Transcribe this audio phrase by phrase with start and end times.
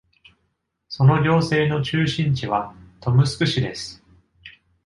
[0.89, 4.03] その行政の中心地はトムスク市です。